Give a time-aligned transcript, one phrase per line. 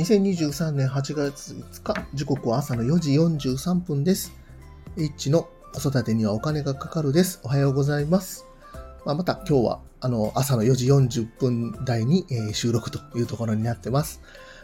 [0.00, 4.32] 2023年8月5日、時刻は朝の4時43分です。
[4.96, 7.38] H の子育てにはお金がかかるです。
[7.42, 8.46] おはようございます。
[9.04, 14.22] まあ、また今日はあの朝の4時40分台に、え収録というところになってます。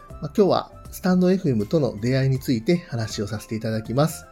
[0.09, 4.25] まあ、今日はスタンド FM との出会いについて話をさせていただきます。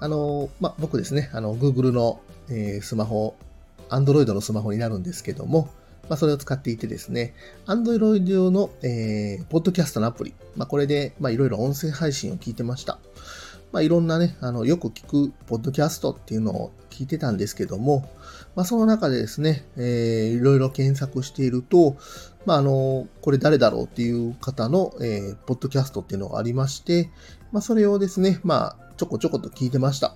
[0.00, 2.20] あの、まあ、僕ですね、あの、Google の、
[2.50, 3.36] えスマホ、
[3.90, 5.68] Android のスマホになるんですけども、
[6.08, 7.34] まあ、それを使っていてですね、
[7.66, 12.98] Android 用の、えー、ポッドキャストのアプリ、まあ、これで、いろいろ音声配信を聞いてました。
[13.72, 18.06] まあ、いろんなね、あの、よく聞くポッドキャストっていうのを聞いてたんですけども、
[18.54, 21.96] まあ、その中でですね、いろいろ検索していると、
[22.44, 27.10] まあ、あの、これ誰だろうっていう方の、えーポッドキャストっていうのがありまして、
[27.50, 30.14] まあ、それをですね、まあ、ちょこちょこと聞いてました。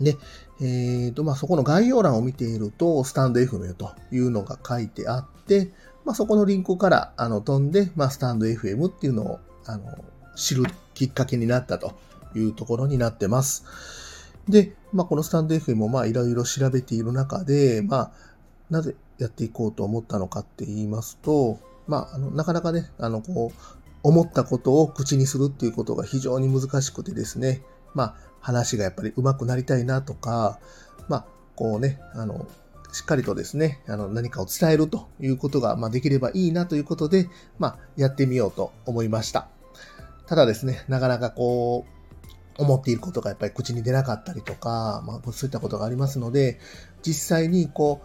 [0.00, 0.16] で、
[0.60, 5.70] えーと、まあ、そこの概要欄を見ていると、スタンド FM というのが書いてあって、
[6.04, 9.92] まあ、そこのリンクからあの飛んで、まあ、スタンド FM っていうのをあの
[10.36, 11.98] 知るきっかけになったと
[12.34, 13.64] いうところになってます。
[14.48, 18.12] で、まあ、このスタンド FM もまあいろいろ調べている中で、まあ、
[18.70, 27.62] なぜやっていこうと思ったのかって言いますと、まあ、あのなかなかね、あの、こう、思ったことを口にするっていうことが非常に難しくてですね、
[27.94, 30.58] まあ、話がやっぱり上手くなりたいなとか、
[31.08, 32.46] まあ、こうね、あの、
[32.92, 37.28] しっかりとですね、あの、何かを伝えるということが、まあ、できればいいなということで、
[37.58, 39.48] まあ、やってみようと思いました。
[40.26, 46.58] ただですね、なかなかこう、思っていることがやっぱり口に出なかったりとか、まあ、そういったことがありますので、
[47.02, 48.02] 実際にこ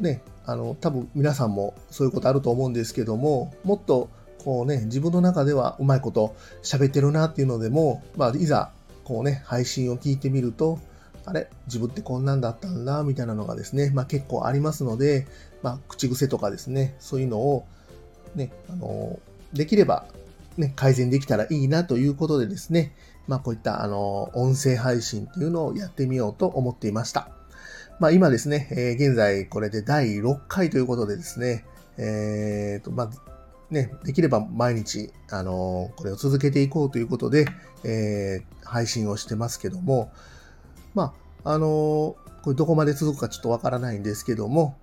[0.00, 4.10] う、ね、あの、多分皆さんもそういうことあると思うんですけども、もっと
[4.44, 8.72] こうね、自分の中ではうまいこと喋ってるなっていうのでも、まあ、いざ、
[9.06, 10.80] こうね、配信を聞いてみると、
[11.24, 15.28] あれ自分ってこんなんだったんだ、みたいなのがですね、まあ結構ありますので、
[15.62, 17.66] まあ口癖とかですね、そういうのを、
[18.34, 19.20] ね、あの、
[19.52, 20.06] できれば、
[20.56, 22.96] ね、改善できたらいいなということでですね、
[23.28, 27.30] まあこういった、あの、音声配信っていうのをやってみようと思っていました。
[28.00, 31.64] まあ今ですね、えー現在これで第6回ということでですね、
[31.96, 33.10] えーと、まあ、
[33.70, 37.46] ね、できれば毎日、あのこれを続けていこうということで、
[37.84, 40.12] えー配信をしてますけども、
[40.94, 44.76] まあ、あのこれどこまで続くかちょっとわからないんですけども、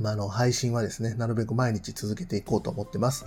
[0.00, 3.26] まあ、の、配信はですね、なるべく毎日続けていこうと思ってます。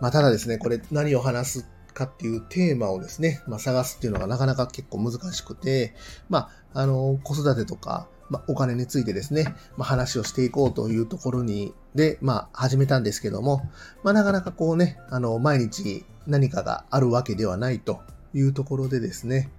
[0.00, 5.94] まあ、ただですね、これ何を話すかっていうテーマをですね、まあ、探すっていうのがなかなか結構難しくて、
[6.28, 13.62] まあ、あの、子育てとか、まあ、お金についてですね、まあ、話をしていこうというところに、で、まあ、始めたんですけども、
[14.02, 18.00] まあ、なかなかこうね、あの、毎日何かがあるわけではないと
[18.34, 19.50] いうところでですね、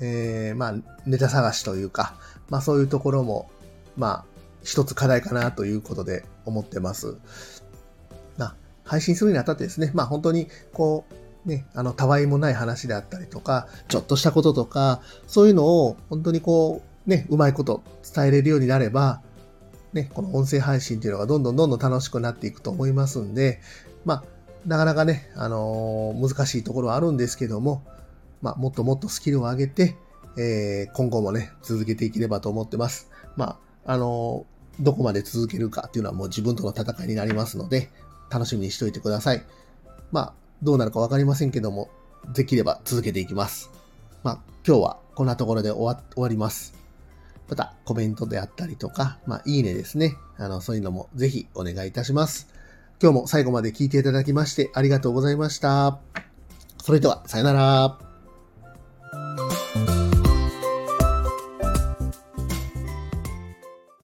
[0.00, 0.74] えー、まあ、
[1.06, 2.16] ネタ探しというか、
[2.48, 3.50] まあ、そういうところも、
[3.96, 4.24] まあ、
[4.62, 7.16] 一つ課題かなということで思ってます。
[8.36, 17.82] まあ、配信するにあたってですね、まあ、本当に、こう、ね、あの、たわいもない話であったりとか、ちょっとしたこととか、そういうのを本当にこう、ね、うまいこと
[18.14, 19.22] 伝えれるようになれば、
[19.92, 23.60] ね、この音声配信っていうのがどんどんどんどん楽しくなっていくと思いますんで、
[24.04, 24.24] まあ、
[24.66, 27.84] なかなかね、あのー難しいところはあるんですけども、
[28.42, 29.96] まあ、もっともっとスキルを上げて、
[30.36, 33.08] えー今後もね、続けていければと思ってます。
[33.36, 37.88] まあ、あのーどこまで続けるかっていうのはもう自分との戦いになりますので、
[38.30, 39.42] 楽しみにしておいてください。
[40.12, 41.88] まあ、どうなるかわかりませんけども、
[42.34, 43.70] できれば続けていきます。
[44.22, 46.74] まあ、今日はこんなところで終わ終わります。
[47.48, 50.16] また、コメントであったりとか、まあ、いいねですね。
[50.36, 52.48] あの、そういうのもぜひお願いいたします。
[53.00, 55.98] 今日も最後まで聞いていただきましてありがとうございました。
[56.82, 57.98] それでは、さよなら。